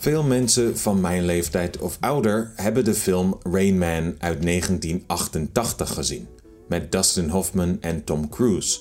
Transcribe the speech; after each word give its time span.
Veel 0.00 0.22
mensen 0.22 0.78
van 0.78 1.00
mijn 1.00 1.24
leeftijd 1.24 1.78
of 1.78 1.96
ouder 2.00 2.52
hebben 2.54 2.84
de 2.84 2.94
film 2.94 3.38
Rain 3.42 3.78
Man 3.78 4.14
uit 4.18 4.42
1988 4.42 5.94
gezien, 5.94 6.28
met 6.68 6.92
Dustin 6.92 7.28
Hoffman 7.28 7.76
en 7.80 8.04
Tom 8.04 8.28
Cruise. 8.28 8.80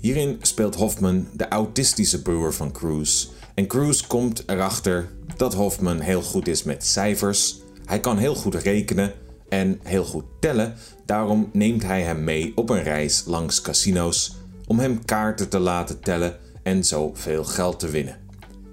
Hierin 0.00 0.38
speelt 0.42 0.74
Hoffman 0.74 1.28
de 1.32 1.48
autistische 1.48 2.22
broer 2.22 2.52
van 2.52 2.72
Cruise. 2.72 3.28
En 3.54 3.66
Cruise 3.66 4.06
komt 4.06 4.42
erachter 4.46 5.08
dat 5.36 5.54
Hoffman 5.54 6.00
heel 6.00 6.22
goed 6.22 6.48
is 6.48 6.62
met 6.62 6.84
cijfers. 6.84 7.60
Hij 7.84 8.00
kan 8.00 8.18
heel 8.18 8.34
goed 8.34 8.54
rekenen 8.54 9.12
en 9.48 9.80
heel 9.82 10.04
goed 10.04 10.24
tellen. 10.40 10.74
Daarom 11.06 11.50
neemt 11.52 11.82
hij 11.82 12.02
hem 12.02 12.24
mee 12.24 12.52
op 12.54 12.70
een 12.70 12.82
reis 12.82 13.22
langs 13.26 13.60
casino's 13.60 14.36
om 14.66 14.78
hem 14.78 15.04
kaarten 15.04 15.48
te 15.48 15.58
laten 15.58 16.00
tellen 16.00 16.36
en 16.62 16.84
zo 16.84 17.10
veel 17.14 17.44
geld 17.44 17.78
te 17.78 17.88
winnen. 17.88 18.21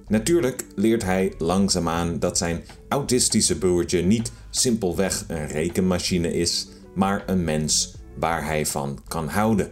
Natuurlijk 0.10 0.66
leert 0.76 1.04
hij 1.04 1.34
langzaamaan 1.38 2.20
dat 2.20 2.38
zijn 2.38 2.64
autistische 2.88 3.58
broertje 3.58 4.02
niet 4.02 4.32
simpelweg 4.50 5.24
een 5.28 5.48
rekenmachine 5.48 6.34
is, 6.34 6.68
maar 6.94 7.24
een 7.26 7.44
mens 7.44 7.96
waar 8.20 8.46
hij 8.46 8.66
van 8.66 9.00
kan 9.08 9.28
houden. 9.28 9.72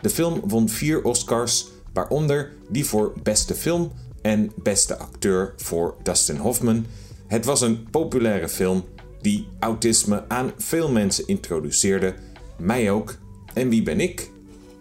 De 0.00 0.10
film 0.10 0.40
won 0.44 0.68
vier 0.68 1.02
Oscars, 1.02 1.68
waaronder 1.92 2.52
die 2.68 2.84
voor 2.84 3.12
beste 3.22 3.54
film 3.54 3.92
en 4.22 4.52
beste 4.62 4.98
acteur 4.98 5.54
voor 5.56 5.94
Dustin 6.02 6.36
Hoffman. 6.36 6.86
Het 7.26 7.44
was 7.44 7.60
een 7.60 7.90
populaire 7.90 8.48
film 8.48 8.84
die 9.20 9.48
autisme 9.58 10.24
aan 10.28 10.52
veel 10.58 10.90
mensen 10.90 11.26
introduceerde, 11.26 12.14
mij 12.58 12.90
ook. 12.90 13.16
En 13.54 13.68
wie 13.68 13.82
ben 13.82 14.00
ik? 14.00 14.30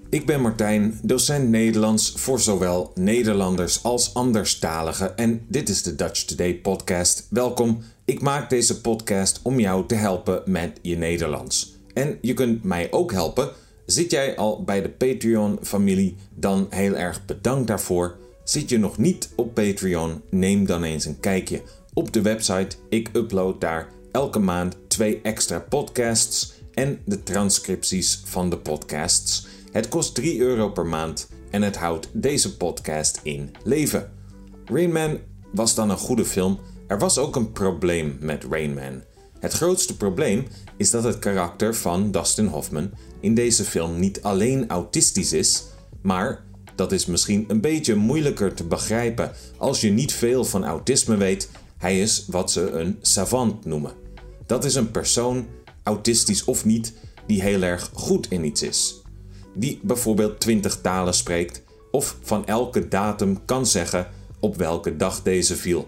Ik 0.10 0.26
ben 0.26 0.42
Martijn, 0.42 1.00
docent 1.04 1.50
Nederlands 1.50 2.12
voor 2.16 2.40
zowel 2.40 2.92
Nederlanders 2.96 3.84
als 3.84 4.14
anderstaligen 4.14 5.18
en 5.18 5.46
dit 5.48 5.70
is 5.70 5.84
de 5.84 5.96
Dutch 5.96 6.24
Today 6.24 6.56
podcast. 6.56 7.28
Welkom, 7.30 7.82
ik 8.06 8.22
maak 8.22 8.50
deze 8.50 8.82
podcast 8.82 9.40
om 9.44 9.60
jou 9.60 9.88
te 9.88 9.96
helpen 9.96 10.42
met 10.46 10.80
je 10.82 10.98
Nederlands. 10.98 11.76
En 11.94 12.18
je 12.22 12.34
kunt 12.34 12.64
mij 12.64 12.92
ook 12.92 13.12
helpen. 13.12 13.50
Zit 13.86 14.12
jij 14.12 14.38
al 14.38 14.64
bij 14.64 14.82
de 14.82 14.90
Patreon-familie, 14.90 16.16
dan 16.36 16.68
heel 16.70 16.96
erg 16.96 17.26
bedankt 17.26 17.68
daarvoor. 17.68 18.16
Zit 18.44 18.70
je 18.70 18.78
nog 18.78 18.98
niet 18.98 19.30
op 19.36 19.54
Patreon, 19.54 20.22
neem 20.30 20.66
dan 20.66 20.84
eens 20.84 21.06
een 21.06 21.20
kijkje 21.20 21.62
op 21.94 22.14
de 22.14 22.22
website. 22.22 22.78
Ik 22.90 23.10
upload 23.14 23.62
daar 23.62 23.90
elke 24.12 24.40
maand 24.40 24.76
twee 24.88 25.20
extra 25.24 25.60
podcasts 25.60 26.54
en 26.74 27.00
de 27.06 27.24
transcripties 27.24 28.22
van 28.26 28.50
de 28.50 28.58
podcasts. 28.58 29.48
Het 29.78 29.90
kost 29.90 30.16
3 30.16 30.40
euro 30.40 30.70
per 30.70 30.86
maand 30.86 31.30
en 31.50 31.62
het 31.62 31.76
houdt 31.76 32.10
deze 32.14 32.58
podcast 32.58 33.20
in 33.24 33.52
leven. 33.64 34.12
Rain 34.66 34.92
Man 34.92 35.20
was 35.52 35.76
dan 35.76 35.90
een 35.90 35.98
goede 35.98 36.26
film. 36.26 36.60
Er 36.88 37.00
was 37.00 37.18
ook 37.18 37.36
een 37.36 37.52
probleem 37.52 38.18
met 38.20 38.46
Rain 38.50 38.74
Man. 38.74 39.04
Het 39.40 39.54
grootste 39.54 39.98
probleem 39.98 40.48
is 40.78 40.90
dat 40.90 41.04
het 41.04 41.20
karakter 41.20 41.76
van 41.76 42.12
Dustin 42.12 42.46
Hoffman 42.46 42.90
in 43.20 43.34
deze 43.34 43.64
film 43.64 44.00
niet 44.00 44.22
alleen 44.22 44.70
autistisch 44.70 45.34
is, 45.34 45.64
maar 46.02 46.44
dat 46.76 46.92
is 46.92 47.06
misschien 47.06 47.46
een 47.48 47.62
beetje 47.62 47.96
moeilijker 47.96 48.54
te 48.54 48.64
begrijpen 48.64 49.32
als 49.58 49.82
je 49.82 49.90
niet 49.90 50.14
veel 50.14 50.46
van 50.46 50.66
autisme 50.66 51.18
weet. 51.18 51.50
Hij 51.78 52.02
is 52.02 52.26
wat 52.28 52.52
ze 52.52 52.70
een 52.70 52.98
savant 53.02 53.66
noemen. 53.66 53.92
Dat 54.46 54.66
is 54.66 54.76
een 54.76 54.92
persoon, 54.92 55.48
autistisch 55.84 56.44
of 56.44 56.66
niet, 56.66 56.94
die 57.28 57.42
heel 57.42 57.62
erg 57.62 57.90
goed 57.94 58.32
in 58.32 58.44
iets 58.44 58.62
is 58.62 59.06
die 59.58 59.80
bijvoorbeeld 59.84 60.40
20 60.40 60.82
talen 60.82 61.14
spreekt 61.14 61.62
of 61.92 62.18
van 62.22 62.46
elke 62.46 62.88
datum 62.88 63.46
kan 63.46 63.66
zeggen 63.66 64.08
op 64.40 64.56
welke 64.56 64.96
dag 64.96 65.22
deze 65.22 65.56
viel. 65.56 65.88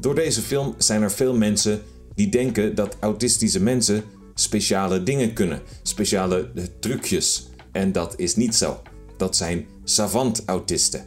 Door 0.00 0.14
deze 0.14 0.42
film 0.42 0.74
zijn 0.78 1.02
er 1.02 1.10
veel 1.10 1.34
mensen 1.34 1.82
die 2.14 2.28
denken 2.28 2.74
dat 2.74 2.96
autistische 3.00 3.62
mensen 3.62 4.04
speciale 4.34 5.02
dingen 5.02 5.32
kunnen, 5.32 5.62
speciale 5.82 6.50
trucjes. 6.80 7.48
En 7.72 7.92
dat 7.92 8.14
is 8.16 8.36
niet 8.36 8.54
zo. 8.54 8.80
Dat 9.16 9.36
zijn 9.36 9.66
savant-autisten. 9.84 11.04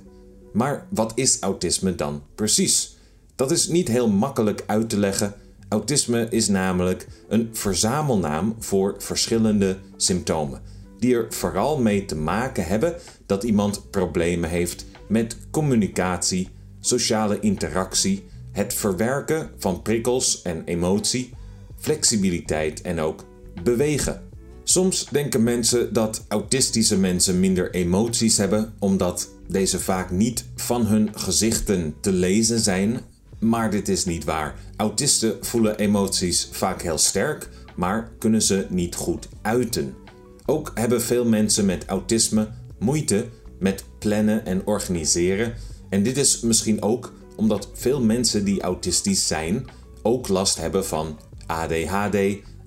Maar 0.53 0.88
wat 0.89 1.11
is 1.16 1.39
autisme 1.39 1.95
dan 1.95 2.23
precies? 2.35 2.95
Dat 3.35 3.51
is 3.51 3.67
niet 3.67 3.88
heel 3.88 4.09
makkelijk 4.09 4.63
uit 4.66 4.89
te 4.89 4.97
leggen. 4.97 5.34
Autisme 5.69 6.28
is 6.29 6.47
namelijk 6.47 7.07
een 7.29 7.50
verzamelnaam 7.51 8.55
voor 8.59 8.95
verschillende 8.97 9.78
symptomen 9.95 10.70
die 11.01 11.16
er 11.16 11.25
vooral 11.29 11.79
mee 11.79 12.06
te 12.06 12.16
maken 12.16 12.66
hebben 12.66 12.95
dat 13.25 13.44
iemand 13.44 13.89
problemen 13.89 14.50
heeft 14.50 14.85
met 15.07 15.38
communicatie, 15.51 16.50
sociale 16.79 17.39
interactie, 17.39 18.23
het 18.51 18.73
verwerken 18.73 19.50
van 19.57 19.81
prikkels 19.81 20.41
en 20.41 20.61
emotie, 20.66 21.34
flexibiliteit 21.79 22.81
en 22.81 23.00
ook 23.00 23.25
bewegen. 23.63 24.22
Soms 24.63 25.06
denken 25.06 25.44
mensen 25.44 25.94
dat 25.94 26.25
autistische 26.28 26.97
mensen 26.97 27.40
minder 27.40 27.72
emoties 27.72 28.38
hebben, 28.38 28.73
omdat 28.79 29.29
deze 29.47 29.79
vaak 29.79 30.11
niet 30.11 30.45
van 30.56 30.85
hun 30.85 31.09
gezichten 31.13 31.95
te 32.01 32.11
lezen 32.11 32.59
zijn. 32.59 33.00
Maar 33.40 33.72
dit 33.72 33.90
is 33.90 34.06
niet 34.06 34.23
waar. 34.23 34.56
Autisten 34.75 35.38
voelen 35.41 35.78
emoties 35.78 36.50
vaak 36.51 36.81
heel 36.81 36.97
sterk, 36.97 37.50
maar 37.75 38.11
kunnen 38.17 38.41
ze 38.41 38.66
niet 38.69 38.95
goed 38.95 39.28
uiten. 39.41 40.00
Ook 40.46 40.72
hebben 40.75 41.02
veel 41.02 41.25
mensen 41.25 41.66
met 41.66 41.85
autisme 41.85 42.47
moeite 42.79 43.25
met 43.59 43.84
plannen 44.00 44.46
en 44.46 44.66
organiseren. 44.66 45.53
En 45.90 46.03
dit 46.03 46.18
is 46.18 46.40
misschien 46.40 46.81
ook 46.81 47.13
omdat 47.35 47.69
veel 47.74 48.02
mensen 48.02 48.46
die 48.46 48.62
autistisch 48.62 49.28
zijn 49.28 49.66
ook 50.02 50.28
last 50.28 50.57
hebben 50.57 50.85
van 50.85 51.19
ADHD, 51.46 52.18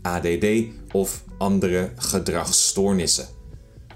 ADD 0.03 0.47
of 0.93 1.25
andere 1.39 1.93
gedragsstoornissen. 1.97 3.27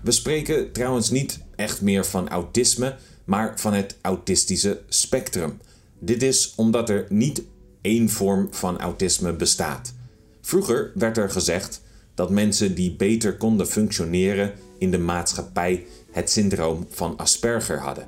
We 0.02 0.10
spreken 0.10 0.72
trouwens 0.72 1.10
niet 1.10 1.38
echt 1.56 1.80
meer 1.80 2.06
van 2.06 2.28
autisme, 2.28 2.96
maar 3.24 3.60
van 3.60 3.72
het 3.72 3.96
autistische 4.00 4.80
spectrum. 4.88 5.60
Dit 5.98 6.22
is 6.22 6.52
omdat 6.56 6.88
er 6.90 7.06
niet 7.08 7.42
één 7.80 8.08
vorm 8.08 8.48
van 8.50 8.80
autisme 8.80 9.32
bestaat. 9.32 9.94
Vroeger 10.40 10.92
werd 10.94 11.16
er 11.16 11.30
gezegd 11.30 11.80
dat 12.18 12.30
mensen 12.30 12.74
die 12.74 12.94
beter 12.96 13.36
konden 13.36 13.66
functioneren 13.66 14.52
in 14.78 14.90
de 14.90 14.98
maatschappij 14.98 15.86
het 16.10 16.30
syndroom 16.30 16.86
van 16.90 17.16
Asperger 17.16 17.78
hadden. 17.78 18.06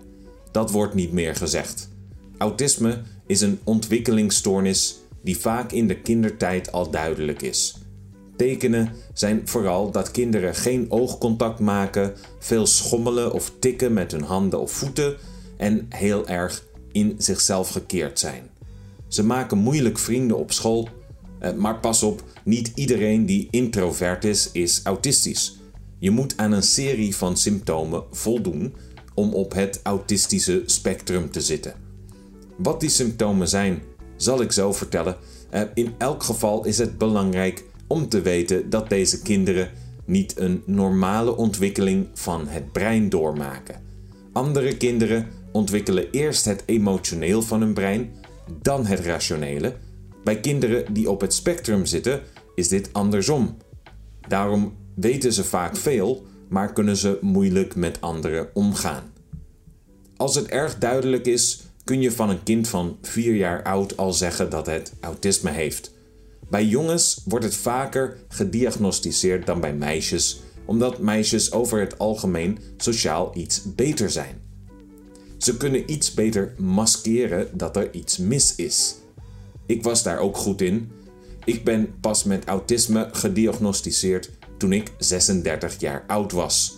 Dat 0.53 0.71
wordt 0.71 0.95
niet 0.95 1.13
meer 1.13 1.37
gezegd. 1.37 1.89
Autisme 2.39 3.03
is 3.27 3.41
een 3.41 3.59
ontwikkelingsstoornis 3.65 4.99
die 5.23 5.39
vaak 5.39 5.73
in 5.73 5.89
de 5.89 6.01
kindertijd 6.01 6.73
al 6.73 6.91
duidelijk 6.91 7.43
is. 7.43 7.75
Tekenen 8.37 8.93
zijn 9.13 9.49
vooral 9.49 9.91
dat 9.91 10.11
kinderen 10.11 10.55
geen 10.55 10.87
oogcontact 10.89 11.59
maken, 11.59 12.15
veel 12.39 12.67
schommelen 12.67 13.33
of 13.33 13.53
tikken 13.59 13.93
met 13.93 14.13
hun 14.13 14.25
handen 14.25 14.61
of 14.61 14.73
voeten 14.73 15.17
en 15.57 15.87
heel 15.89 16.29
erg 16.29 16.65
in 16.93 17.15
zichzelf 17.19 17.69
gekeerd 17.69 18.19
zijn. 18.19 18.51
Ze 19.09 19.25
maken 19.25 19.59
moeilijk 19.59 19.99
vrienden 19.99 20.39
op 20.39 20.53
school, 20.53 20.89
maar 21.57 21.79
pas 21.79 22.03
op, 22.03 22.25
niet 22.45 22.73
iedereen 22.75 23.27
die 23.27 23.49
introvert 23.51 24.25
is, 24.25 24.51
is 24.53 24.81
autistisch. 24.85 25.59
Je 25.99 26.11
moet 26.11 26.37
aan 26.37 26.53
een 26.53 26.63
serie 26.63 27.17
van 27.17 27.37
symptomen 27.37 28.03
voldoen 28.11 28.75
om 29.15 29.35
op 29.35 29.53
het 29.53 29.81
autistische 29.83 30.63
spectrum 30.67 31.31
te 31.31 31.41
zitten. 31.41 31.75
Wat 32.57 32.81
die 32.81 32.91
symptomen 32.91 33.49
zijn, 33.49 33.83
zal 34.17 34.41
ik 34.41 34.53
zo 34.53 34.73
vertellen. 34.73 35.17
Eh, 35.51 35.63
in 35.75 35.95
elk 35.99 36.23
geval 36.23 36.65
is 36.65 36.79
het 36.79 36.99
belangrijk 36.99 37.65
om 37.87 38.09
te 38.09 38.21
weten 38.21 38.71
dat 38.71 38.89
deze 38.89 39.23
kinderen 39.23 39.71
niet 40.05 40.39
een 40.39 40.63
normale 40.67 41.37
ontwikkeling 41.37 42.07
van 42.15 42.49
het 42.49 42.73
brein 42.73 43.09
doormaken. 43.09 43.83
Andere 44.33 44.77
kinderen 44.77 45.27
ontwikkelen 45.53 46.11
eerst 46.11 46.45
het 46.45 46.63
emotioneel 46.67 47.43
van 47.43 47.61
hun 47.61 47.73
brein, 47.73 48.11
dan 48.63 48.87
het 48.87 49.01
rationele. 49.01 49.75
Bij 50.25 50.41
kinderen 50.41 50.93
die 50.93 51.11
op 51.11 51.21
het 51.21 51.35
spectrum 51.35 51.87
zitten, 51.87 52.23
is 52.55 52.69
dit 52.69 52.89
andersom. 52.93 53.57
Daarom 54.29 54.77
weten 54.95 55.33
ze 55.33 55.45
vaak 55.45 55.77
veel, 55.77 56.27
maar 56.49 56.73
kunnen 56.73 56.97
ze 56.97 57.19
moeilijk 57.21 57.75
met 57.75 58.01
anderen 58.01 58.49
omgaan. 58.55 59.13
Als 60.17 60.35
het 60.35 60.47
erg 60.47 60.79
duidelijk 60.79 61.27
is, 61.27 61.61
kun 61.85 62.01
je 62.01 62.13
van 62.13 62.31
een 62.31 62.43
kind 62.43 62.69
van 62.69 62.99
4 63.03 63.35
jaar 63.35 63.63
oud 63.63 63.97
al 63.97 64.13
zeggen 64.13 64.51
dat 64.51 64.67
het 64.67 64.93
autisme 65.01 65.51
heeft. 65.51 65.93
Bij 66.49 66.65
jongens 66.65 67.23
wordt 67.25 67.45
het 67.45 67.57
vaker 67.57 68.17
gediagnosticeerd 68.29 69.47
dan 69.47 69.61
bij 69.61 69.75
meisjes, 69.75 70.41
omdat 70.65 70.99
meisjes 70.99 71.53
over 71.53 71.81
het 71.81 71.99
algemeen 71.99 72.59
sociaal 72.77 73.31
iets 73.35 73.63
beter 73.75 74.11
zijn. 74.11 74.41
Ze 75.39 75.57
kunnen 75.57 75.91
iets 75.91 76.15
beter 76.15 76.55
maskeren 76.59 77.49
dat 77.53 77.77
er 77.77 77.95
iets 77.95 78.19
mis 78.19 78.55
is. 78.55 79.00
Ik 79.71 79.83
was 79.83 80.03
daar 80.03 80.19
ook 80.19 80.37
goed 80.37 80.61
in. 80.61 80.91
Ik 81.45 81.65
ben 81.65 81.95
pas 82.01 82.25
met 82.25 82.45
autisme 82.45 83.09
gediagnosticeerd 83.13 84.31
toen 84.57 84.73
ik 84.73 84.93
36 84.99 85.81
jaar 85.81 86.05
oud 86.07 86.33
was. 86.33 86.77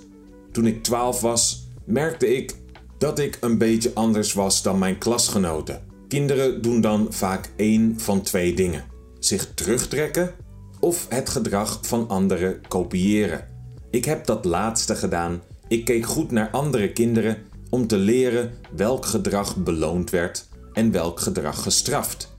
Toen 0.50 0.67
ik 0.67 0.83
12 0.83 1.21
was, 1.21 1.69
merkte 1.85 2.35
ik 2.37 2.55
dat 2.99 3.19
ik 3.19 3.39
een 3.41 3.59
beetje 3.59 3.91
anders 3.94 4.33
was 4.33 4.62
dan 4.62 4.79
mijn 4.79 4.99
klasgenoten. 4.99 5.83
Kinderen 6.09 6.62
doen 6.62 6.81
dan 6.81 7.06
vaak 7.11 7.50
één 7.56 8.00
van 8.00 8.23
twee 8.23 8.55
dingen: 8.55 8.85
zich 9.19 9.55
terugtrekken 9.55 10.35
of 10.81 11.06
het 11.09 11.29
gedrag 11.29 11.79
van 11.83 12.09
anderen 12.09 12.61
kopiëren. 12.69 13.49
Ik 13.91 14.05
heb 14.05 14.27
dat 14.27 14.45
laatste 14.45 14.95
gedaan. 14.95 15.43
Ik 15.69 15.85
keek 15.85 16.06
goed 16.06 16.31
naar 16.31 16.50
andere 16.50 16.93
kinderen 16.93 17.37
om 17.71 17.87
te 17.87 17.97
leren 17.97 18.50
welk 18.77 19.06
gedrag 19.06 19.56
beloond 19.56 20.11
werd 20.11 20.49
en 20.73 20.91
welk 20.91 21.21
gedrag 21.21 21.62
gestraft. 21.62 22.31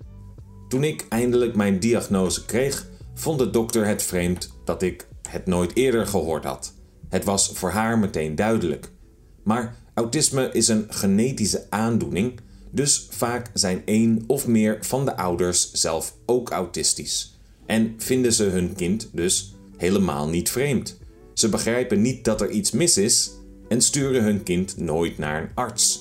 Toen 0.73 0.83
ik 0.83 1.05
eindelijk 1.09 1.55
mijn 1.55 1.79
diagnose 1.79 2.45
kreeg, 2.45 2.87
vond 3.13 3.39
de 3.39 3.49
dokter 3.49 3.85
het 3.85 4.03
vreemd 4.03 4.53
dat 4.63 4.81
ik 4.81 5.07
het 5.29 5.45
nooit 5.45 5.75
eerder 5.75 6.07
gehoord 6.07 6.43
had. 6.43 6.73
Het 7.09 7.23
was 7.23 7.51
voor 7.53 7.69
haar 7.69 7.99
meteen 7.99 8.35
duidelijk. 8.35 8.91
Maar 9.43 9.75
autisme 9.93 10.49
is 10.51 10.67
een 10.67 10.85
genetische 10.89 11.65
aandoening, 11.69 12.39
dus 12.71 13.07
vaak 13.09 13.49
zijn 13.53 13.81
één 13.85 14.23
of 14.27 14.47
meer 14.47 14.77
van 14.81 15.05
de 15.05 15.17
ouders 15.17 15.71
zelf 15.71 16.15
ook 16.25 16.49
autistisch. 16.49 17.39
En 17.65 17.93
vinden 17.97 18.33
ze 18.33 18.43
hun 18.43 18.75
kind 18.75 19.09
dus 19.11 19.55
helemaal 19.77 20.29
niet 20.29 20.49
vreemd. 20.49 20.99
Ze 21.33 21.49
begrijpen 21.49 22.01
niet 22.01 22.25
dat 22.25 22.41
er 22.41 22.49
iets 22.49 22.71
mis 22.71 22.97
is 22.97 23.31
en 23.67 23.81
sturen 23.81 24.23
hun 24.23 24.43
kind 24.43 24.77
nooit 24.77 25.17
naar 25.17 25.41
een 25.41 25.49
arts. 25.55 25.99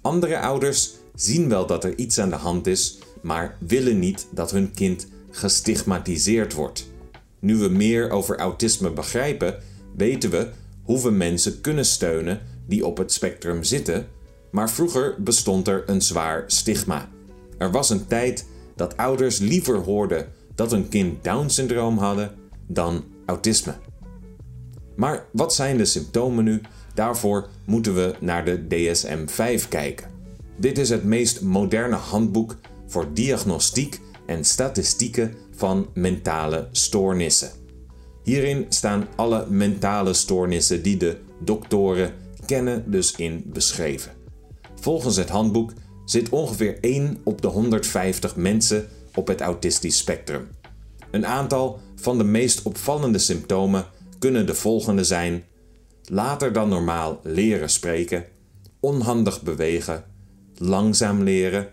Andere 0.00 0.38
ouders 0.38 0.90
zien 1.14 1.48
wel 1.48 1.66
dat 1.66 1.84
er 1.84 1.98
iets 1.98 2.18
aan 2.18 2.30
de 2.30 2.36
hand 2.36 2.66
is, 2.66 2.98
maar 3.22 3.56
willen 3.58 3.98
niet 3.98 4.26
dat 4.30 4.50
hun 4.50 4.70
kind 4.70 5.06
gestigmatiseerd 5.30 6.52
wordt. 6.52 6.90
Nu 7.38 7.56
we 7.56 7.68
meer 7.68 8.10
over 8.10 8.38
autisme 8.38 8.90
begrijpen, 8.90 9.58
weten 9.96 10.30
we 10.30 10.48
hoe 10.82 11.02
we 11.02 11.10
mensen 11.10 11.60
kunnen 11.60 11.84
steunen 11.84 12.40
die 12.66 12.86
op 12.86 12.98
het 12.98 13.12
spectrum 13.12 13.62
zitten, 13.62 14.06
maar 14.50 14.70
vroeger 14.70 15.14
bestond 15.18 15.68
er 15.68 15.82
een 15.86 16.02
zwaar 16.02 16.44
stigma. 16.46 17.08
Er 17.58 17.70
was 17.70 17.90
een 17.90 18.06
tijd 18.06 18.46
dat 18.76 18.96
ouders 18.96 19.38
liever 19.38 19.76
hoorden 19.76 20.26
dat 20.54 20.70
hun 20.70 20.88
kind 20.88 21.24
Down-syndroom 21.24 21.98
hadden 21.98 22.34
dan 22.66 23.04
autisme. 23.26 23.74
Maar 24.96 25.26
wat 25.32 25.54
zijn 25.54 25.76
de 25.76 25.84
symptomen 25.84 26.44
nu? 26.44 26.60
Daarvoor 26.94 27.48
moeten 27.64 27.94
we 27.94 28.14
naar 28.20 28.44
de 28.44 28.66
DSM-5 28.68 29.68
kijken. 29.68 30.10
Dit 30.56 30.78
is 30.78 30.90
het 30.90 31.04
meest 31.04 31.40
moderne 31.40 31.96
handboek 31.96 32.56
voor 32.92 33.12
diagnostiek 33.12 34.00
en 34.26 34.44
statistieken 34.44 35.34
van 35.50 35.88
mentale 35.94 36.68
stoornissen. 36.72 37.50
Hierin 38.24 38.66
staan 38.68 39.06
alle 39.16 39.46
mentale 39.48 40.12
stoornissen 40.12 40.82
die 40.82 40.96
de 40.96 41.16
doktoren 41.38 42.14
kennen 42.46 42.90
dus 42.90 43.12
in 43.16 43.42
beschreven. 43.46 44.12
Volgens 44.80 45.16
het 45.16 45.28
handboek 45.28 45.72
zit 46.04 46.28
ongeveer 46.28 46.78
1 46.80 47.18
op 47.24 47.42
de 47.42 47.48
150 47.48 48.36
mensen 48.36 48.88
op 49.14 49.26
het 49.26 49.40
autistisch 49.40 49.98
spectrum. 49.98 50.48
Een 51.10 51.26
aantal 51.26 51.80
van 51.96 52.18
de 52.18 52.24
meest 52.24 52.62
opvallende 52.62 53.18
symptomen 53.18 53.86
kunnen 54.18 54.46
de 54.46 54.54
volgende 54.54 55.04
zijn: 55.04 55.44
later 56.04 56.52
dan 56.52 56.68
normaal 56.68 57.20
leren 57.22 57.70
spreken, 57.70 58.24
onhandig 58.80 59.42
bewegen, 59.42 60.04
langzaam 60.56 61.22
leren, 61.22 61.68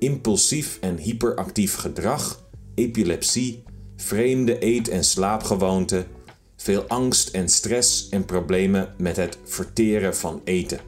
impulsief 0.00 0.78
en 0.80 0.96
hyperactief 0.96 1.74
gedrag, 1.74 2.42
epilepsie, 2.74 3.62
vreemde 3.96 4.64
eet- 4.64 4.88
en 4.88 5.04
slaapgewoonten, 5.04 6.06
veel 6.56 6.82
angst 6.82 7.28
en 7.28 7.48
stress 7.48 8.08
en 8.08 8.24
problemen 8.24 8.94
met 8.98 9.16
het 9.16 9.38
verteren 9.44 10.16
van 10.16 10.40
eten. 10.44 10.80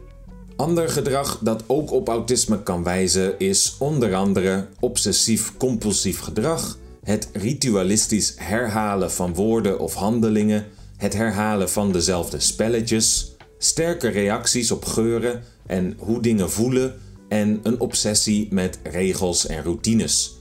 Ander 0.57 0.89
gedrag 0.89 1.39
dat 1.43 1.65
ook 1.67 1.91
op 1.91 2.09
autisme 2.09 2.63
kan 2.63 2.83
wijzen 2.83 3.39
is 3.39 3.75
onder 3.79 4.15
andere 4.15 4.69
obsessief-compulsief 4.81 6.19
gedrag, 6.19 6.79
het 7.03 7.29
ritualistisch 7.33 8.35
herhalen 8.37 9.13
van 9.13 9.35
woorden 9.35 9.79
of 9.79 9.95
handelingen, 9.95 10.67
het 10.97 11.13
herhalen 11.13 11.71
van 11.71 11.93
dezelfde 11.93 12.41
spelletjes, 12.41 13.37
sterke 13.59 14.09
reacties 14.09 14.71
op 14.71 14.85
geuren 14.85 15.43
en 15.67 15.95
hoe 15.99 16.23
dingen 16.23 16.51
voelen 16.51 16.95
en 17.33 17.61
een 17.63 17.81
obsessie 17.81 18.49
met 18.51 18.79
regels 18.83 19.47
en 19.47 19.63
routines. 19.63 20.37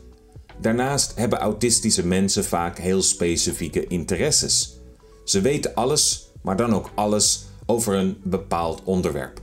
Daarnaast 0.62 1.16
hebben 1.16 1.40
autistische 1.40 2.08
mensen 2.08 2.46
vaak 2.46 2.78
heel 2.78 3.02
specifieke 3.02 3.88
interesses. 3.88 4.80
Ze 5.26 5.42
weten 5.42 5.76
alles, 5.76 6.32
maar 6.42 6.58
dan 6.58 6.74
ook 6.74 6.92
alles 6.96 7.44
over 7.66 7.96
een 7.96 8.18
bepaald 8.24 8.84
onderwerp. 8.84 9.42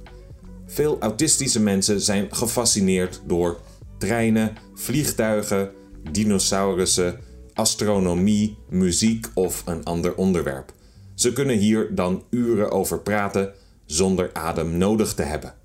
Veel 0.66 0.96
autistische 1.00 1.60
mensen 1.60 2.00
zijn 2.00 2.26
gefascineerd 2.30 3.20
door 3.26 3.60
treinen, 3.98 4.56
vliegtuigen, 4.74 5.70
dinosaurussen, 6.10 7.20
astronomie, 7.54 8.58
muziek 8.68 9.26
of 9.34 9.62
een 9.66 9.84
ander 9.84 10.14
onderwerp. 10.14 10.72
Ze 11.14 11.32
kunnen 11.32 11.58
hier 11.58 11.94
dan 11.94 12.22
uren 12.30 12.70
over 12.70 13.00
praten 13.00 13.52
zonder 13.86 14.30
adem 14.32 14.76
nodig 14.78 15.14
te 15.14 15.22
hebben. 15.22 15.57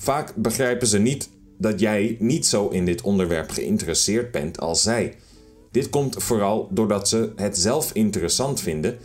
Vaak 0.00 0.34
begrijpen 0.36 0.86
ze 0.86 0.98
niet 0.98 1.28
dat 1.56 1.80
jij 1.80 2.16
niet 2.18 2.46
zo 2.46 2.68
in 2.68 2.84
dit 2.84 3.00
onderwerp 3.00 3.50
geïnteresseerd 3.50 4.30
bent 4.30 4.60
als 4.60 4.82
zij. 4.82 5.14
Dit 5.70 5.90
komt 5.90 6.22
vooral 6.22 6.68
doordat 6.70 7.08
ze 7.08 7.32
het 7.36 7.58
zelf 7.58 7.92
interessant 7.92 8.60
vinden 8.60 8.98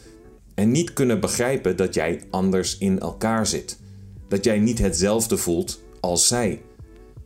en 0.56 0.72
niet 0.72 0.94
kunnen 0.94 1.20
begrijpen 1.20 1.76
dat 1.76 1.94
jij 1.94 2.22
anders 2.30 2.78
in 2.78 3.00
elkaar 3.00 3.48
zit. 3.48 3.78
Dat 4.28 4.44
jij 4.44 4.60
niet 4.60 4.80
hetzelfde 4.80 5.38
voelt 5.38 5.80
als 6.00 6.28
zij. 6.28 6.62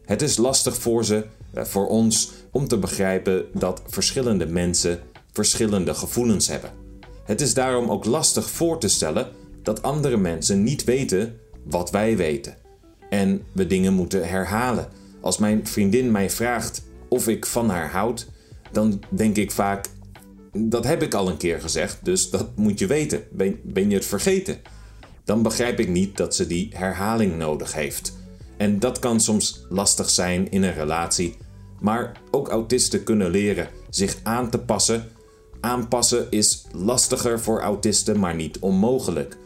Het 0.05 0.21
is 0.21 0.37
lastig 0.37 0.77
voor 0.77 1.05
ze, 1.05 1.25
eh, 1.53 1.63
voor 1.63 1.87
ons, 1.87 2.31
om 2.51 2.67
te 2.67 2.77
begrijpen 2.77 3.45
dat 3.53 3.81
verschillende 3.87 4.45
mensen 4.45 4.99
verschillende 5.31 5.93
gevoelens 5.93 6.47
hebben. 6.47 6.71
Het 7.23 7.41
is 7.41 7.53
daarom 7.53 7.89
ook 7.89 8.05
lastig 8.05 8.49
voor 8.49 8.79
te 8.79 8.87
stellen 8.87 9.27
dat 9.63 9.81
andere 9.81 10.17
mensen 10.17 10.63
niet 10.63 10.83
weten 10.83 11.39
wat 11.63 11.91
wij 11.91 12.17
weten. 12.17 12.65
En 13.09 13.43
we 13.51 13.67
dingen 13.67 13.93
moeten 13.93 14.27
herhalen. 14.27 14.87
Als 15.21 15.37
mijn 15.37 15.67
vriendin 15.67 16.11
mij 16.11 16.29
vraagt 16.29 16.83
of 17.09 17.27
ik 17.27 17.45
van 17.45 17.69
haar 17.69 17.89
houd, 17.89 18.27
dan 18.71 19.01
denk 19.09 19.37
ik 19.37 19.51
vaak: 19.51 19.85
dat 20.51 20.83
heb 20.83 21.03
ik 21.03 21.13
al 21.13 21.29
een 21.29 21.37
keer 21.37 21.61
gezegd, 21.61 22.05
dus 22.05 22.29
dat 22.29 22.55
moet 22.55 22.79
je 22.79 22.87
weten. 22.87 23.23
Ben, 23.63 23.89
je 23.89 23.95
het 23.95 24.05
vergeten? 24.05 24.57
Dan 25.23 25.41
begrijp 25.41 25.79
ik 25.79 25.87
niet 25.87 26.17
dat 26.17 26.35
ze 26.35 26.47
die 26.47 26.69
herhaling 26.73 27.37
nodig 27.37 27.73
heeft. 27.73 28.17
En 28.57 28.79
dat 28.79 28.99
kan 28.99 29.19
soms 29.19 29.65
lastig 29.69 30.09
zijn 30.09 30.51
in 30.51 30.63
een 30.63 30.73
relatie, 30.73 31.37
maar 31.79 32.11
ook 32.31 32.47
autisten 32.47 33.03
kunnen 33.03 33.31
leren 33.31 33.69
zich 33.89 34.17
aan 34.23 34.49
te 34.49 34.59
passen. 34.59 35.07
Aanpassen 35.59 36.27
is 36.29 36.65
lastiger 36.71 37.39
voor 37.39 37.61
autisten, 37.61 38.19
maar 38.19 38.35
niet 38.35 38.59
onmogelijk. 38.59 39.37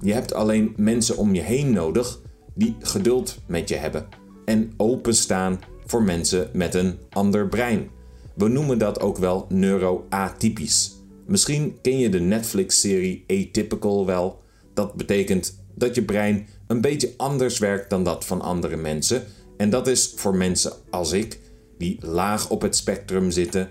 Je 0.00 0.12
hebt 0.12 0.34
alleen 0.34 0.74
mensen 0.76 1.16
om 1.16 1.34
je 1.34 1.40
heen 1.40 1.72
nodig 1.72 2.20
die 2.54 2.76
geduld 2.80 3.38
met 3.46 3.68
je 3.68 3.74
hebben 3.74 4.06
en 4.44 4.72
openstaan 4.76 5.60
voor 5.86 6.02
mensen 6.02 6.50
met 6.52 6.74
een 6.74 6.98
ander 7.10 7.48
brein. 7.48 7.88
We 8.34 8.48
noemen 8.48 8.78
dat 8.78 9.00
ook 9.00 9.18
wel 9.18 9.46
neuroatypisch. 9.48 10.92
Misschien 11.26 11.78
ken 11.82 11.98
je 11.98 12.08
de 12.08 12.20
Netflix-serie 12.20 13.24
Atypical 13.26 14.06
wel. 14.06 14.42
Dat 14.74 14.94
betekent 14.94 15.64
dat 15.74 15.94
je 15.94 16.04
brein 16.04 16.46
een 16.66 16.80
beetje 16.80 17.14
anders 17.16 17.58
werkt 17.58 17.90
dan 17.90 18.04
dat 18.04 18.24
van 18.24 18.40
andere 18.40 18.76
mensen. 18.76 19.22
En 19.56 19.70
dat 19.70 19.86
is 19.86 20.12
voor 20.16 20.36
mensen 20.36 20.72
als 20.90 21.12
ik, 21.12 21.40
die 21.78 21.98
laag 22.00 22.50
op 22.50 22.62
het 22.62 22.76
spectrum 22.76 23.30
zitten, 23.30 23.70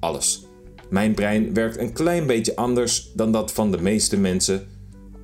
alles. 0.00 0.46
Mijn 0.90 1.14
brein 1.14 1.54
werkt 1.54 1.78
een 1.78 1.92
klein 1.92 2.26
beetje 2.26 2.56
anders 2.56 3.12
dan 3.14 3.32
dat 3.32 3.52
van 3.52 3.70
de 3.70 3.82
meeste 3.82 4.18
mensen, 4.18 4.66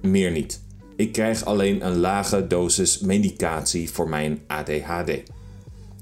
meer 0.02 0.30
niet. 0.30 0.60
Ik 1.00 1.12
krijg 1.12 1.45
alleen 1.45 1.87
een 1.87 1.97
lage 1.97 2.47
dosis 2.47 2.99
medicatie 2.99 3.90
voor 3.90 4.09
mijn 4.09 4.40
ADHD. 4.47 5.11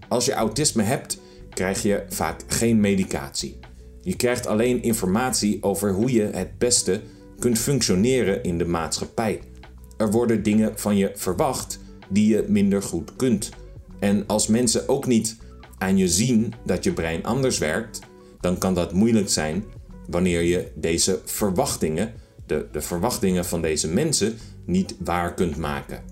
Als 0.08 0.24
je 0.24 0.32
autisme 0.32 0.82
hebt, 0.82 1.20
krijg 1.50 1.82
je 1.82 2.04
vaak 2.08 2.42
geen 2.46 2.80
medicatie. 2.80 3.58
Je 4.02 4.16
krijgt 4.16 4.46
alleen 4.46 4.82
informatie 4.82 5.62
over 5.62 5.92
hoe 5.92 6.12
je 6.12 6.22
het 6.22 6.58
beste 6.58 7.00
kunt 7.38 7.58
functioneren 7.58 8.42
in 8.42 8.58
de 8.58 8.64
maatschappij. 8.64 9.40
Er 9.96 10.10
worden 10.10 10.42
dingen 10.42 10.78
van 10.78 10.96
je 10.96 11.10
verwacht 11.14 11.80
die 12.08 12.28
je 12.28 12.44
minder 12.48 12.82
goed 12.82 13.16
kunt. 13.16 13.48
En 13.98 14.24
als 14.26 14.46
mensen 14.46 14.88
ook 14.88 15.06
niet 15.06 15.36
aan 15.78 15.96
je 15.96 16.08
zien 16.08 16.52
dat 16.64 16.84
je 16.84 16.92
brein 16.92 17.24
anders 17.24 17.58
werkt, 17.58 17.98
dan 18.40 18.58
kan 18.58 18.74
dat 18.74 18.92
moeilijk 18.92 19.28
zijn 19.28 19.64
wanneer 20.08 20.42
je 20.42 20.70
deze 20.74 21.20
verwachtingen, 21.24 22.12
de, 22.46 22.66
de 22.72 22.80
verwachtingen 22.80 23.44
van 23.44 23.62
deze 23.62 23.88
mensen, 23.88 24.38
niet 24.68 24.94
waar 24.98 25.34
kunt 25.34 25.56
maken. 25.56 26.02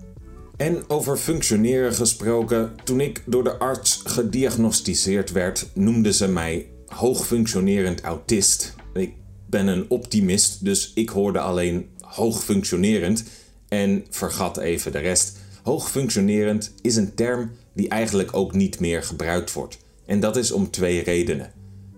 En 0.57 0.89
over 0.89 1.17
functioneren 1.17 1.93
gesproken, 1.93 2.75
toen 2.83 3.01
ik 3.01 3.23
door 3.25 3.43
de 3.43 3.57
arts 3.57 4.01
gediagnosticeerd 4.05 5.31
werd, 5.31 5.69
noemden 5.73 6.13
ze 6.13 6.27
mij 6.27 6.67
hoogfunctionerend 6.85 8.01
autist. 8.01 8.75
Ik 8.93 9.13
ben 9.49 9.67
een 9.67 9.85
optimist, 9.89 10.65
dus 10.65 10.91
ik 10.95 11.09
hoorde 11.09 11.39
alleen 11.39 11.89
hoogfunctionerend 11.99 13.23
en 13.67 14.05
vergat 14.09 14.57
even 14.57 14.91
de 14.91 14.99
rest. 14.99 15.37
Hoogfunctionerend 15.63 16.73
is 16.81 16.95
een 16.95 17.13
term 17.13 17.51
die 17.73 17.87
eigenlijk 17.87 18.35
ook 18.35 18.53
niet 18.53 18.79
meer 18.79 19.03
gebruikt 19.03 19.53
wordt. 19.53 19.77
En 20.05 20.19
dat 20.19 20.35
is 20.35 20.51
om 20.51 20.71
twee 20.71 21.03
redenen. 21.03 21.51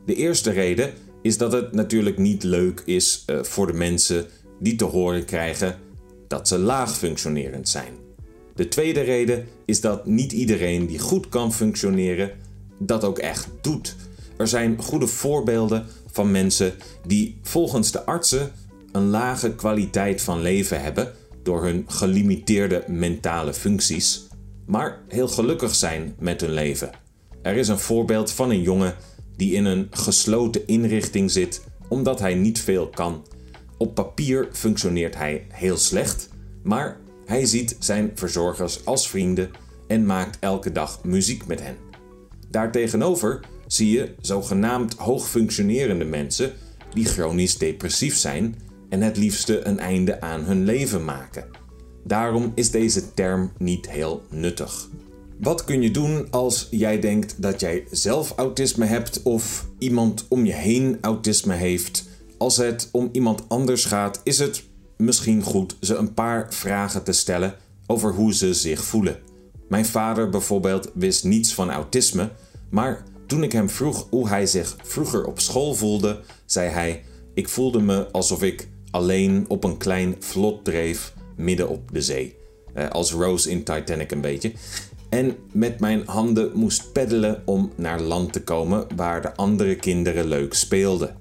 De 0.05 0.15
eerste 0.15 0.51
reden 0.51 0.93
is 1.21 1.37
dat 1.37 1.51
het 1.51 1.73
natuurlijk 1.73 2.17
niet 2.17 2.43
leuk 2.43 2.81
is 2.85 3.23
uh, 3.27 3.43
voor 3.43 3.67
de 3.67 3.73
mensen 3.73 4.25
die 4.59 4.75
te 4.75 4.85
horen 4.85 5.25
krijgen 5.25 5.77
dat 6.29 6.47
ze 6.47 6.57
laag 6.57 6.97
functionerend 6.97 7.69
zijn. 7.69 7.93
De 8.55 8.67
tweede 8.67 9.01
reden 9.01 9.47
is 9.65 9.81
dat 9.81 10.05
niet 10.05 10.31
iedereen 10.31 10.87
die 10.87 10.99
goed 10.99 11.29
kan 11.29 11.53
functioneren 11.53 12.31
dat 12.77 13.03
ook 13.03 13.17
echt 13.17 13.47
doet. 13.61 13.95
Er 14.37 14.47
zijn 14.47 14.81
goede 14.81 15.07
voorbeelden 15.07 15.85
van 16.11 16.31
mensen 16.31 16.73
die 17.07 17.39
volgens 17.41 17.91
de 17.91 18.05
artsen 18.05 18.51
een 18.91 19.09
lage 19.09 19.55
kwaliteit 19.55 20.21
van 20.21 20.41
leven 20.41 20.81
hebben 20.81 21.13
door 21.43 21.63
hun 21.63 21.83
gelimiteerde 21.87 22.83
mentale 22.87 23.53
functies, 23.53 24.27
maar 24.65 25.01
heel 25.07 25.27
gelukkig 25.27 25.75
zijn 25.75 26.15
met 26.19 26.41
hun 26.41 26.53
leven. 26.53 26.89
Er 27.41 27.55
is 27.55 27.67
een 27.67 27.79
voorbeeld 27.79 28.31
van 28.31 28.49
een 28.49 28.61
jongen 28.61 28.95
die 29.35 29.53
in 29.53 29.65
een 29.65 29.87
gesloten 29.91 30.67
inrichting 30.67 31.31
zit 31.31 31.61
omdat 31.87 32.19
hij 32.19 32.33
niet 32.33 32.61
veel 32.61 32.87
kan. 32.87 33.25
Op 33.79 33.95
papier 33.95 34.47
functioneert 34.51 35.15
hij 35.15 35.45
heel 35.49 35.77
slecht, 35.77 36.29
maar 36.63 36.97
hij 37.25 37.45
ziet 37.45 37.75
zijn 37.79 38.11
verzorgers 38.15 38.85
als 38.85 39.09
vrienden 39.09 39.51
en 39.87 40.05
maakt 40.05 40.37
elke 40.39 40.71
dag 40.71 41.03
muziek 41.03 41.47
met 41.47 41.61
hen. 41.61 41.75
Daartegenover 42.49 43.39
zie 43.67 43.91
je 43.91 44.15
zogenaamd 44.21 44.93
hoogfunctionerende 44.93 46.05
mensen 46.05 46.53
die 46.93 47.05
chronisch 47.05 47.57
depressief 47.57 48.17
zijn 48.17 48.55
en 48.89 49.01
het 49.01 49.17
liefste 49.17 49.65
een 49.67 49.79
einde 49.79 50.21
aan 50.21 50.43
hun 50.43 50.63
leven 50.63 51.05
maken. 51.05 51.45
Daarom 52.03 52.51
is 52.55 52.71
deze 52.71 53.13
term 53.13 53.51
niet 53.57 53.89
heel 53.89 54.21
nuttig. 54.29 54.89
Wat 55.37 55.63
kun 55.63 55.81
je 55.81 55.91
doen 55.91 56.27
als 56.31 56.67
jij 56.71 56.99
denkt 56.99 57.41
dat 57.41 57.59
jij 57.59 57.83
zelf 57.91 58.33
autisme 58.35 58.85
hebt 58.85 59.23
of 59.23 59.67
iemand 59.77 60.25
om 60.29 60.45
je 60.45 60.53
heen 60.53 60.97
autisme 61.01 61.53
heeft? 61.53 62.07
Als 62.39 62.57
het 62.57 62.89
om 62.91 63.09
iemand 63.11 63.43
anders 63.47 63.85
gaat, 63.85 64.21
is 64.23 64.39
het 64.39 64.63
misschien 64.97 65.43
goed 65.43 65.75
ze 65.81 65.95
een 65.95 66.13
paar 66.13 66.53
vragen 66.53 67.03
te 67.03 67.11
stellen 67.11 67.55
over 67.87 68.13
hoe 68.13 68.33
ze 68.33 68.53
zich 68.53 68.83
voelen. 68.83 69.19
Mijn 69.67 69.85
vader 69.85 70.29
bijvoorbeeld 70.29 70.91
wist 70.93 71.23
niets 71.23 71.53
van 71.53 71.71
autisme, 71.71 72.29
maar 72.69 73.03
toen 73.27 73.43
ik 73.43 73.51
hem 73.51 73.69
vroeg 73.69 74.07
hoe 74.09 74.27
hij 74.27 74.45
zich 74.45 74.75
vroeger 74.83 75.25
op 75.25 75.39
school 75.39 75.73
voelde, 75.73 76.19
zei 76.45 76.69
hij: 76.69 77.03
Ik 77.33 77.49
voelde 77.49 77.81
me 77.81 78.11
alsof 78.11 78.43
ik 78.43 78.67
alleen 78.91 79.45
op 79.47 79.63
een 79.63 79.77
klein 79.77 80.15
vlot 80.19 80.65
dreef 80.65 81.13
midden 81.35 81.69
op 81.69 81.91
de 81.93 82.01
zee. 82.01 82.35
Eh, 82.73 82.89
als 82.89 83.11
Rose 83.11 83.49
in 83.49 83.63
Titanic 83.63 84.11
een 84.11 84.21
beetje. 84.21 84.51
En 85.09 85.35
met 85.51 85.79
mijn 85.79 86.03
handen 86.05 86.51
moest 86.53 86.91
peddelen 86.91 87.41
om 87.45 87.71
naar 87.75 88.01
land 88.01 88.33
te 88.33 88.43
komen 88.43 88.87
waar 88.95 89.21
de 89.21 89.35
andere 89.35 89.75
kinderen 89.75 90.27
leuk 90.27 90.53
speelden. 90.53 91.17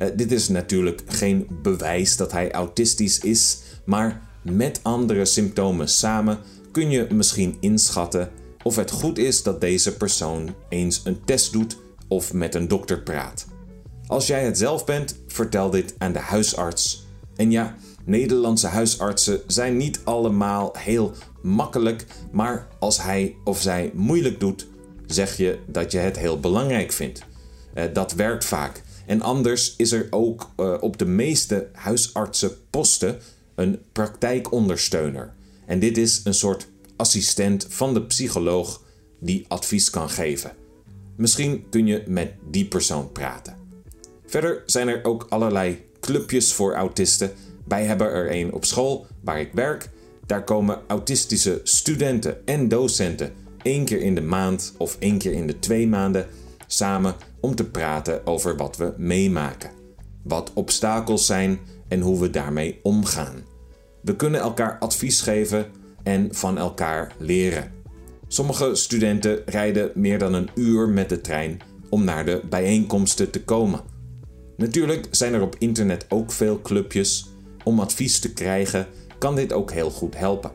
Eh, 0.00 0.08
dit 0.14 0.32
is 0.32 0.48
natuurlijk 0.48 1.02
geen 1.06 1.46
bewijs 1.62 2.16
dat 2.16 2.32
hij 2.32 2.52
autistisch 2.52 3.18
is, 3.18 3.58
maar 3.84 4.28
met 4.42 4.80
andere 4.82 5.24
symptomen 5.24 5.88
samen 5.88 6.38
kun 6.70 6.90
je 6.90 7.06
misschien 7.10 7.56
inschatten 7.60 8.30
of 8.62 8.76
het 8.76 8.90
goed 8.90 9.18
is 9.18 9.42
dat 9.42 9.60
deze 9.60 9.96
persoon 9.96 10.54
eens 10.68 11.00
een 11.04 11.24
test 11.24 11.52
doet 11.52 11.76
of 12.08 12.32
met 12.32 12.54
een 12.54 12.68
dokter 12.68 13.02
praat. 13.02 13.46
Als 14.06 14.26
jij 14.26 14.44
het 14.44 14.58
zelf 14.58 14.84
bent, 14.84 15.16
vertel 15.26 15.70
dit 15.70 15.94
aan 15.98 16.12
de 16.12 16.18
huisarts. 16.18 17.06
En 17.36 17.50
ja, 17.50 17.74
Nederlandse 18.04 18.66
huisartsen 18.66 19.40
zijn 19.46 19.76
niet 19.76 20.00
allemaal 20.04 20.74
heel 20.78 21.12
makkelijk, 21.42 22.06
maar 22.32 22.68
als 22.78 23.02
hij 23.02 23.36
of 23.44 23.60
zij 23.60 23.90
moeilijk 23.94 24.40
doet, 24.40 24.66
zeg 25.06 25.36
je 25.36 25.58
dat 25.66 25.92
je 25.92 25.98
het 25.98 26.18
heel 26.18 26.40
belangrijk 26.40 26.92
vindt. 26.92 27.22
Uh, 27.74 27.84
dat 27.92 28.12
werkt 28.12 28.44
vaak. 28.44 28.82
En 29.10 29.22
anders 29.22 29.74
is 29.76 29.92
er 29.92 30.06
ook 30.10 30.50
uh, 30.56 30.74
op 30.80 30.98
de 30.98 31.04
meeste 31.04 31.68
huisartsenposten 31.72 33.18
een 33.54 33.78
praktijkondersteuner. 33.92 35.34
En 35.66 35.78
dit 35.78 35.98
is 35.98 36.20
een 36.24 36.34
soort 36.34 36.68
assistent 36.96 37.66
van 37.68 37.94
de 37.94 38.02
psycholoog 38.02 38.82
die 39.20 39.44
advies 39.48 39.90
kan 39.90 40.10
geven. 40.10 40.52
Misschien 41.16 41.64
kun 41.70 41.86
je 41.86 42.02
met 42.06 42.32
die 42.50 42.66
persoon 42.66 43.12
praten. 43.12 43.56
Verder 44.26 44.62
zijn 44.66 44.88
er 44.88 45.04
ook 45.04 45.26
allerlei 45.28 45.84
clubjes 46.00 46.52
voor 46.52 46.74
autisten. 46.74 47.32
Wij 47.64 47.84
hebben 47.84 48.06
er 48.06 48.32
een 48.32 48.52
op 48.52 48.64
school 48.64 49.06
waar 49.20 49.40
ik 49.40 49.52
werk. 49.52 49.90
Daar 50.26 50.44
komen 50.44 50.80
autistische 50.86 51.60
studenten 51.62 52.46
en 52.46 52.68
docenten 52.68 53.32
één 53.62 53.84
keer 53.84 54.00
in 54.00 54.14
de 54.14 54.22
maand 54.22 54.74
of 54.78 54.96
één 54.98 55.18
keer 55.18 55.32
in 55.32 55.46
de 55.46 55.58
twee 55.58 55.86
maanden 55.86 56.26
samen 56.66 57.14
om 57.40 57.54
te 57.54 57.64
praten 57.64 58.26
over 58.26 58.56
wat 58.56 58.76
we 58.76 58.92
meemaken. 58.96 59.70
Wat 60.22 60.50
obstakels 60.54 61.26
zijn 61.26 61.58
en 61.88 62.00
hoe 62.00 62.20
we 62.20 62.30
daarmee 62.30 62.80
omgaan. 62.82 63.44
We 64.02 64.16
kunnen 64.16 64.40
elkaar 64.40 64.78
advies 64.78 65.20
geven 65.20 65.66
en 66.02 66.34
van 66.34 66.58
elkaar 66.58 67.14
leren. 67.18 67.72
Sommige 68.28 68.74
studenten 68.74 69.42
rijden 69.46 69.90
meer 69.94 70.18
dan 70.18 70.34
een 70.34 70.50
uur 70.54 70.88
met 70.88 71.08
de 71.08 71.20
trein 71.20 71.60
om 71.88 72.04
naar 72.04 72.24
de 72.24 72.40
bijeenkomsten 72.48 73.30
te 73.30 73.44
komen. 73.44 73.80
Natuurlijk 74.56 75.06
zijn 75.10 75.34
er 75.34 75.42
op 75.42 75.56
internet 75.58 76.06
ook 76.08 76.32
veel 76.32 76.60
clubjes. 76.60 77.28
Om 77.64 77.80
advies 77.80 78.18
te 78.18 78.32
krijgen 78.32 78.86
kan 79.18 79.34
dit 79.34 79.52
ook 79.52 79.72
heel 79.72 79.90
goed 79.90 80.18
helpen. 80.18 80.52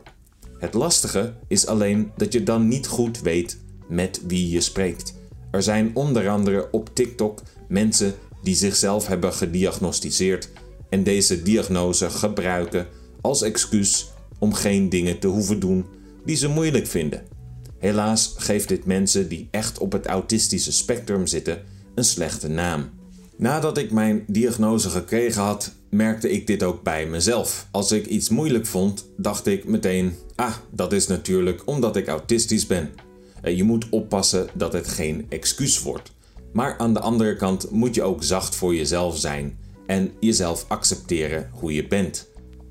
Het 0.58 0.74
lastige 0.74 1.34
is 1.48 1.66
alleen 1.66 2.12
dat 2.16 2.32
je 2.32 2.42
dan 2.42 2.68
niet 2.68 2.86
goed 2.86 3.20
weet 3.20 3.58
met 3.88 4.20
wie 4.26 4.50
je 4.50 4.60
spreekt. 4.60 5.14
Er 5.56 5.62
zijn 5.62 5.90
onder 5.94 6.28
andere 6.28 6.68
op 6.70 6.90
TikTok 6.94 7.42
mensen 7.68 8.14
die 8.42 8.54
zichzelf 8.54 9.06
hebben 9.06 9.32
gediagnosticeerd 9.32 10.48
en 10.88 11.02
deze 11.02 11.42
diagnose 11.42 12.10
gebruiken 12.10 12.86
als 13.20 13.42
excuus 13.42 14.10
om 14.38 14.52
geen 14.52 14.88
dingen 14.88 15.18
te 15.18 15.26
hoeven 15.26 15.60
doen 15.60 15.86
die 16.24 16.36
ze 16.36 16.48
moeilijk 16.48 16.86
vinden. 16.86 17.22
Helaas 17.78 18.34
geeft 18.36 18.68
dit 18.68 18.84
mensen 18.84 19.28
die 19.28 19.48
echt 19.50 19.78
op 19.78 19.92
het 19.92 20.06
autistische 20.06 20.72
spectrum 20.72 21.26
zitten 21.26 21.62
een 21.94 22.04
slechte 22.04 22.48
naam. 22.48 22.90
Nadat 23.36 23.78
ik 23.78 23.90
mijn 23.90 24.24
diagnose 24.26 24.90
gekregen 24.90 25.42
had, 25.42 25.72
merkte 25.90 26.30
ik 26.30 26.46
dit 26.46 26.62
ook 26.62 26.82
bij 26.82 27.06
mezelf. 27.06 27.68
Als 27.70 27.92
ik 27.92 28.06
iets 28.06 28.28
moeilijk 28.28 28.66
vond, 28.66 29.10
dacht 29.16 29.46
ik 29.46 29.64
meteen: 29.64 30.12
ah, 30.34 30.54
dat 30.70 30.92
is 30.92 31.06
natuurlijk 31.06 31.62
omdat 31.64 31.96
ik 31.96 32.08
autistisch 32.08 32.66
ben. 32.66 32.90
Je 33.54 33.64
moet 33.64 33.88
oppassen 33.90 34.48
dat 34.54 34.72
het 34.72 34.88
geen 34.88 35.26
excuus 35.28 35.82
wordt. 35.82 36.12
Maar 36.52 36.78
aan 36.78 36.94
de 36.94 37.00
andere 37.00 37.36
kant 37.36 37.70
moet 37.70 37.94
je 37.94 38.02
ook 38.02 38.22
zacht 38.22 38.54
voor 38.54 38.74
jezelf 38.74 39.18
zijn 39.18 39.58
en 39.86 40.12
jezelf 40.20 40.64
accepteren 40.68 41.50
hoe 41.52 41.74
je 41.74 41.86
bent. 41.86 42.28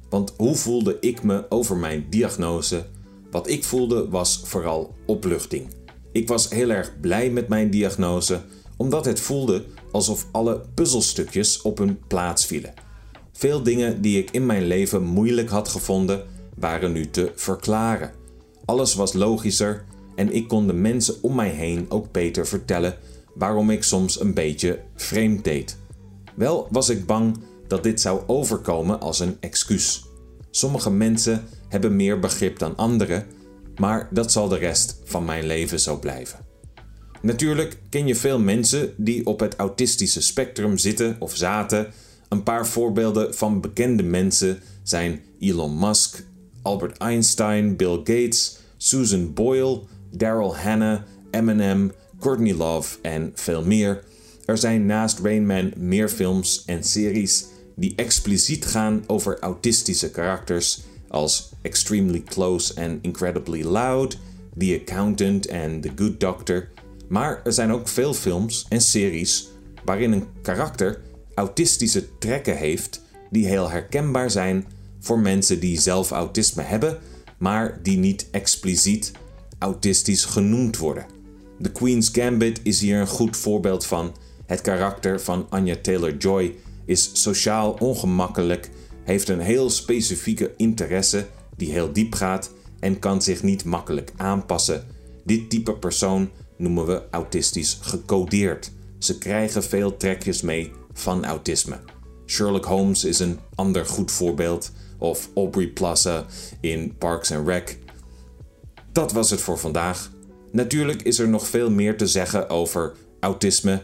Want 0.09 0.33
hoe 0.37 0.55
voelde 0.55 0.97
ik 0.99 1.23
me 1.23 1.45
over 1.49 1.77
mijn 1.77 2.05
diagnose? 2.09 2.85
Wat 3.31 3.49
ik 3.49 3.63
voelde 3.63 4.09
was 4.09 4.41
vooral 4.43 4.95
opluchting. 5.05 5.67
Ik 6.11 6.27
was 6.27 6.49
heel 6.49 6.69
erg 6.69 6.99
blij 6.99 7.29
met 7.29 7.47
mijn 7.47 7.69
diagnose, 7.69 8.41
omdat 8.77 9.05
het 9.05 9.19
voelde 9.19 9.65
alsof 9.91 10.27
alle 10.31 10.61
puzzelstukjes 10.73 11.61
op 11.61 11.77
hun 11.77 11.99
plaats 12.07 12.45
vielen. 12.45 12.73
Veel 13.31 13.63
dingen 13.63 14.01
die 14.01 14.17
ik 14.17 14.31
in 14.31 14.45
mijn 14.45 14.63
leven 14.63 15.03
moeilijk 15.03 15.49
had 15.49 15.67
gevonden, 15.67 16.25
waren 16.55 16.91
nu 16.91 17.09
te 17.09 17.31
verklaren. 17.35 18.11
Alles 18.65 18.93
was 18.93 19.13
logischer 19.13 19.85
en 20.15 20.33
ik 20.33 20.47
kon 20.47 20.67
de 20.67 20.73
mensen 20.73 21.15
om 21.21 21.35
mij 21.35 21.49
heen 21.49 21.85
ook 21.89 22.11
beter 22.11 22.47
vertellen 22.47 22.97
waarom 23.33 23.69
ik 23.69 23.83
soms 23.83 24.19
een 24.19 24.33
beetje 24.33 24.79
vreemd 24.95 25.43
deed. 25.43 25.77
Wel 26.35 26.67
was 26.71 26.89
ik 26.89 27.05
bang 27.05 27.37
dat 27.67 27.83
dit 27.83 28.01
zou 28.01 28.21
overkomen 28.27 28.99
als 28.99 29.19
een 29.19 29.37
excuus. 29.39 30.05
Sommige 30.51 30.91
mensen 30.91 31.43
hebben 31.67 31.95
meer 31.95 32.19
begrip 32.19 32.59
dan 32.59 32.75
anderen, 32.75 33.25
maar 33.75 34.07
dat 34.11 34.31
zal 34.31 34.47
de 34.47 34.57
rest 34.57 34.99
van 35.03 35.25
mijn 35.25 35.45
leven 35.45 35.79
zo 35.79 35.99
blijven. 35.99 36.39
Natuurlijk 37.21 37.77
ken 37.89 38.07
je 38.07 38.15
veel 38.15 38.39
mensen 38.39 38.93
die 38.97 39.25
op 39.25 39.39
het 39.39 39.55
autistische 39.55 40.21
spectrum 40.21 40.77
zitten 40.77 41.15
of 41.19 41.35
zaten. 41.35 41.93
Een 42.29 42.43
paar 42.43 42.67
voorbeelden 42.67 43.35
van 43.35 43.61
bekende 43.61 44.03
mensen 44.03 44.59
zijn 44.83 45.21
Elon 45.39 45.79
Musk, 45.79 46.23
Albert 46.61 46.97
Einstein, 46.97 47.75
Bill 47.75 47.97
Gates, 47.97 48.57
Susan 48.77 49.33
Boyle, 49.33 49.81
Daryl 50.17 50.57
Hannah, 50.57 51.01
Eminem, 51.31 51.91
Courtney 52.19 52.53
Love 52.53 52.97
en 53.01 53.31
veel 53.33 53.65
meer. 53.65 54.03
Er 54.45 54.57
zijn 54.57 54.85
naast 54.85 55.19
Rain 55.19 55.45
Man 55.45 55.73
meer 55.77 56.09
films 56.09 56.63
en 56.65 56.83
series 56.83 57.45
die 57.75 57.93
expliciet 57.95 58.65
gaan 58.65 59.03
over 59.07 59.39
autistische 59.39 60.11
karakters 60.11 60.83
als 61.07 61.49
Extremely 61.61 62.21
Close 62.21 62.81
and 62.81 62.97
Incredibly 63.01 63.63
Loud, 63.63 64.17
The 64.57 64.79
Accountant 64.81 65.45
en 65.45 65.81
The 65.81 65.91
Good 65.95 66.19
Doctor. 66.19 66.67
Maar 67.07 67.41
er 67.43 67.53
zijn 67.53 67.71
ook 67.71 67.87
veel 67.87 68.13
films 68.13 68.65
en 68.69 68.81
series 68.81 69.47
waarin 69.85 70.11
een 70.11 70.27
karakter 70.41 71.01
autistische 71.35 72.17
trekken 72.17 72.57
heeft 72.57 73.01
die 73.29 73.47
heel 73.47 73.69
herkenbaar 73.69 74.31
zijn 74.31 74.65
voor 74.99 75.19
mensen 75.19 75.59
die 75.59 75.79
zelf 75.79 76.11
autisme 76.11 76.61
hebben, 76.61 76.97
maar 77.37 77.79
die 77.83 77.97
niet 77.97 78.27
expliciet 78.31 79.11
autistisch 79.65 80.25
genoemd 80.25 80.77
worden. 80.77 81.05
The 81.61 81.71
Queen's 81.71 82.09
Gambit 82.11 82.59
is 82.63 82.81
hier 82.81 82.99
een 82.99 83.07
goed 83.07 83.37
voorbeeld 83.37 83.85
van. 83.85 84.15
Het 84.45 84.61
karakter 84.61 85.21
van 85.21 85.45
Anya 85.49 85.75
Taylor-Joy 85.81 86.55
is 86.85 87.09
sociaal 87.13 87.71
ongemakkelijk, 87.71 88.69
heeft 89.03 89.29
een 89.29 89.39
heel 89.39 89.69
specifieke 89.69 90.53
interesse 90.57 91.27
die 91.57 91.71
heel 91.71 91.93
diep 91.93 92.13
gaat 92.13 92.51
en 92.79 92.99
kan 92.99 93.21
zich 93.21 93.43
niet 93.43 93.63
makkelijk 93.63 94.13
aanpassen. 94.17 94.85
Dit 95.23 95.49
type 95.49 95.73
persoon 95.73 96.29
noemen 96.57 96.85
we 96.85 97.01
autistisch 97.11 97.77
gecodeerd. 97.81 98.71
Ze 98.99 99.17
krijgen 99.17 99.63
veel 99.63 99.97
trekjes 99.97 100.41
mee 100.41 100.71
van 100.93 101.25
autisme. 101.25 101.79
Sherlock 102.25 102.65
Holmes 102.65 103.03
is 103.03 103.19
een 103.19 103.39
ander 103.55 103.85
goed 103.85 104.11
voorbeeld, 104.11 104.71
of 104.97 105.29
Aubrey 105.35 105.67
Plaza 105.67 106.25
in 106.59 106.95
Parks 106.97 107.31
and 107.31 107.47
Rec. 107.47 107.77
Dat 108.95 109.11
was 109.11 109.29
het 109.29 109.41
voor 109.41 109.57
vandaag. 109.57 110.11
Natuurlijk 110.51 111.01
is 111.01 111.19
er 111.19 111.29
nog 111.29 111.47
veel 111.47 111.71
meer 111.71 111.97
te 111.97 112.07
zeggen 112.07 112.49
over 112.49 112.93
autisme. 113.19 113.83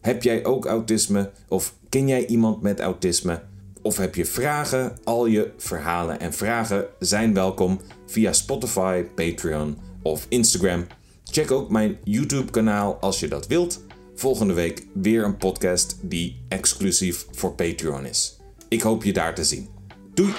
Heb 0.00 0.22
jij 0.22 0.44
ook 0.44 0.66
autisme? 0.66 1.30
Of 1.48 1.74
ken 1.88 2.08
jij 2.08 2.26
iemand 2.26 2.62
met 2.62 2.80
autisme? 2.80 3.42
Of 3.80 3.96
heb 3.96 4.14
je 4.14 4.24
vragen? 4.24 4.96
Al 5.04 5.26
je 5.26 5.52
verhalen 5.56 6.20
en 6.20 6.32
vragen 6.32 6.86
zijn 6.98 7.34
welkom 7.34 7.80
via 8.06 8.32
Spotify, 8.32 9.02
Patreon 9.02 9.78
of 10.02 10.26
Instagram. 10.28 10.86
Check 11.24 11.50
ook 11.50 11.70
mijn 11.70 11.98
YouTube-kanaal 12.04 12.96
als 13.00 13.20
je 13.20 13.28
dat 13.28 13.46
wilt. 13.46 13.84
Volgende 14.14 14.52
week 14.52 14.86
weer 14.94 15.24
een 15.24 15.36
podcast 15.36 15.98
die 16.00 16.44
exclusief 16.48 17.26
voor 17.32 17.54
Patreon 17.54 18.06
is. 18.06 18.38
Ik 18.68 18.82
hoop 18.82 19.04
je 19.04 19.12
daar 19.12 19.34
te 19.34 19.44
zien. 19.44 19.68
Doei! 20.14 20.32